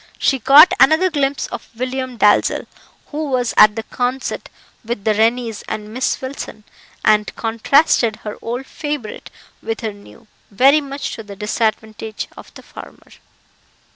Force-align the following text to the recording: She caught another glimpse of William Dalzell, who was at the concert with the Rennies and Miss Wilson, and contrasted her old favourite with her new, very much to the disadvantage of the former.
She 0.17 0.39
caught 0.39 0.73
another 0.79 1.11
glimpse 1.11 1.45
of 1.49 1.69
William 1.75 2.17
Dalzell, 2.17 2.65
who 3.11 3.29
was 3.29 3.53
at 3.55 3.75
the 3.75 3.83
concert 3.83 4.49
with 4.83 5.03
the 5.03 5.13
Rennies 5.13 5.63
and 5.67 5.93
Miss 5.93 6.19
Wilson, 6.19 6.63
and 7.05 7.35
contrasted 7.35 8.15
her 8.23 8.35
old 8.41 8.65
favourite 8.65 9.29
with 9.61 9.81
her 9.81 9.93
new, 9.93 10.25
very 10.49 10.81
much 10.81 11.13
to 11.17 11.21
the 11.21 11.35
disadvantage 11.35 12.27
of 12.35 12.51
the 12.55 12.63
former. 12.63 13.11